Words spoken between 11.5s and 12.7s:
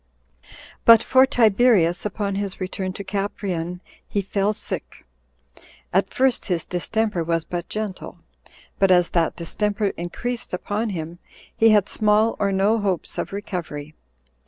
he had small or